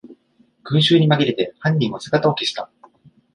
[0.63, 2.71] 群集にまぎれて犯人は姿を消した